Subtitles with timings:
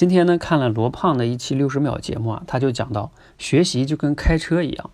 [0.00, 4.90] 今天呢看了罗胖的一期六十秒节目啊，他就讲到学习就跟开车一样。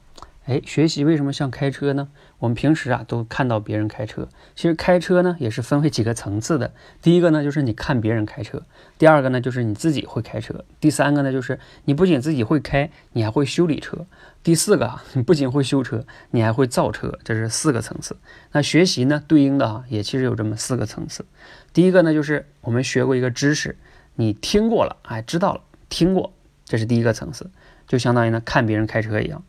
[0.46, 2.08] 哎，学习为什么像开车呢？
[2.40, 6.72] 我们平时啊都看到别人开车，其实开车呢也是分为几个层次的。
[7.00, 8.64] 第一个呢就是你看别人开车，
[8.98, 14.06] 第二个呢就是你自己会开车，第三个呢就是你不仅自己会开，你还会修理车，
[14.42, 18.16] 第四个啊你不仅会修车，你还会造车，这是四个层次。
[18.50, 21.24] 那学习呢对应的啊也其实有这么四个层次。
[21.72, 23.78] 第一个呢就是我们学过一个知识，
[24.16, 26.32] 你听过了，哎知道了，听过，
[26.64, 27.50] 这是第一个层次，
[27.86, 29.42] 就相当于呢看别人开车一样。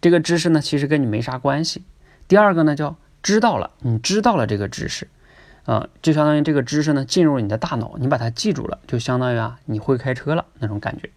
[0.00, 1.82] 这个知识呢，其实跟你没啥关系。
[2.26, 5.08] 第二个呢，叫知道了，你知道了这个知识，
[5.64, 11.10] 啊，就相当于这个知识呢进入你的大脑，你把它记住了，就相当于啊你会开车了那种感觉。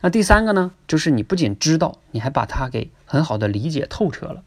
[0.00, 4.42] 那第三个呢，就是你不仅知道，你还把它给很好的理解透彻了。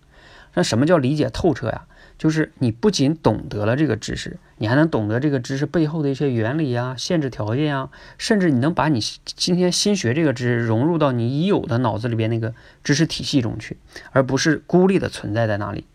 [0.55, 1.85] 那什么叫理解透彻呀？
[2.17, 13.77] 就是你不仅懂得了这个知识，你还能懂得这个知识背后的一些原理啊、限制条件啊，甚至你能把你今天新学这个知识融入到你已有的脑子里边那个知识体系中去，
[14.11, 15.85] 而不是孤立的存在在那里。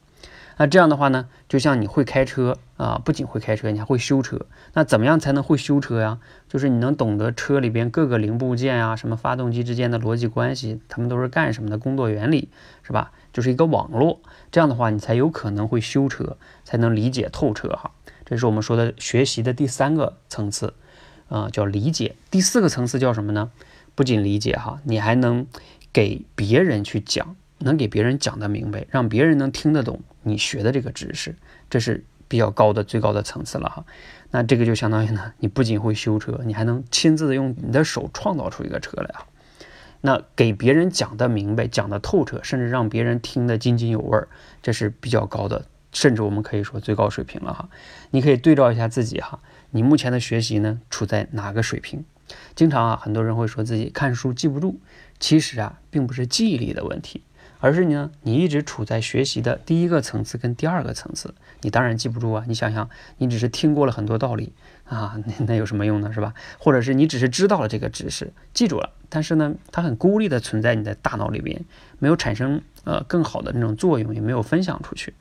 [0.62, 4.46] 那这样的话呢，就像你会开车啊，不仅会开车，你还会修车。
[4.74, 6.20] 那怎么样才能会修车呀？
[6.48, 12.48] 就是你能懂得车里边各个零部件啊，什么发动机之间的逻辑关系，它们都是干什么的工作原理，
[12.84, 13.10] 是吧？
[13.32, 14.20] 就是一个网络。
[14.52, 17.90] 这样的话，你才有可能会修车，才能理解透彻哈。
[18.24, 20.74] 这是我们说的学习的第三个层次，
[21.28, 22.14] 啊，叫理解。
[22.30, 23.50] 第四个层次叫什么呢？
[23.96, 25.44] 不仅理解哈，你还能
[25.92, 31.36] 给别人去讲，能给别人讲得明白，让别人能听得懂你学的这个知识，
[31.68, 33.84] 这是比较高的最高的层次了哈。
[34.30, 39.26] 那这个就相当于呢，你不仅会修车，你还能亲自的用你的手创造出一个车来啊。
[40.00, 44.28] 那给别人讲的明白，讲的透彻，甚至让别人听得津津有味儿，
[44.60, 47.68] 这是比较高的，甚至我们可以说最高水平了哈。
[48.10, 49.38] 你可以对照一下自己哈，
[49.70, 52.04] 你目前的学习呢处在哪个水平？
[52.56, 54.80] 经常啊，很多人会说自己看书记不住，
[55.20, 57.22] 其实啊，并不是记忆力的问题。
[57.62, 62.44] 而是呢，你一直处在学习的第一个层次跟第二个层次，你当然记不住啊。
[62.48, 64.52] 你想想，你只是听过了很多道理
[64.84, 66.34] 啊，那那有什么用呢，是吧？
[66.58, 71.64] 或者是你只是知道了这个知识，记住了，但是呢，它很孤立的存在你的大脑里边，
[72.00, 75.14] 没有产生呃更好的那种作用，也没有分享出去。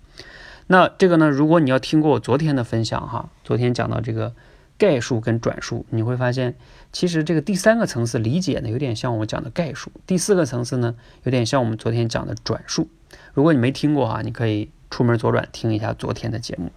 [0.66, 4.34] 那这个呢，如果你要听过我昨天的分享哈，昨天讲到这个。
[4.82, 6.56] 概述跟转述，你会发现，
[6.92, 12.90] 其实这个第三个层次理解呢，有点像我讲的概述；第四个层次呢，有点像我们昨天讲的转述。
[13.36, 16.72] 如果你没听过哈，你可以出门左转听一下昨天的节目。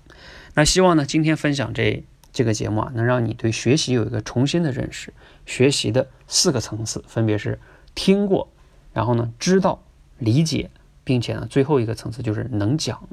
[0.52, 5.14] 那希望呢，今天分享这这个节目啊，能让你对学习有一个重新的认识。
[5.46, 7.58] 学习的四个层次分别是
[7.94, 8.50] 听过，
[8.92, 9.82] 然后呢知道、
[10.18, 10.68] 理解，
[11.04, 13.08] 并且呢最后一个层次就是能讲。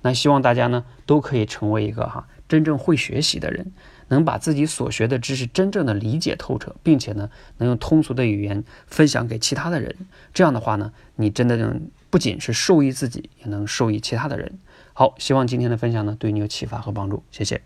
[0.00, 3.70] 那希望大家呢都可以成为一个哈真正会学习的人。
[4.12, 9.96] 能把自己所学的知识真正的理解透彻，并且呢，能用通俗的语言分享给其他的人。
[10.34, 14.58] 这样的话呢，你真的能不仅是受益自己，也能受益其他的人。
[14.92, 17.22] 好，希望今天的分享呢，对你有启发和帮助。
[17.30, 17.62] 谢谢。